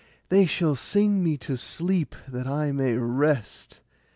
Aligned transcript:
They 0.29 0.47
shall 0.47 0.75
sing 0.75 1.23
me 1.23 1.37
to 1.37 1.55
sleep, 1.55 2.15
that 2.27 2.47
I 2.47 2.71
may 2.71 2.95
rest. 2.97 3.81